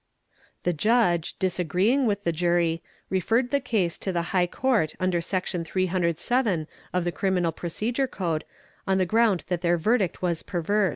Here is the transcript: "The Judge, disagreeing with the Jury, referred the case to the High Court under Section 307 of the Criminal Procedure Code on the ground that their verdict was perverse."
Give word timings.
"The 0.63 0.73
Judge, 0.73 1.37
disagreeing 1.37 2.07
with 2.07 2.23
the 2.23 2.31
Jury, 2.31 2.81
referred 3.11 3.51
the 3.51 3.59
case 3.59 3.99
to 3.99 4.11
the 4.11 4.23
High 4.33 4.47
Court 4.47 4.95
under 4.99 5.21
Section 5.21 5.63
307 5.63 6.65
of 6.91 7.03
the 7.03 7.11
Criminal 7.11 7.51
Procedure 7.51 8.07
Code 8.07 8.43
on 8.87 8.97
the 8.97 9.05
ground 9.05 9.43
that 9.45 9.61
their 9.61 9.77
verdict 9.77 10.23
was 10.23 10.41
perverse." 10.41 10.89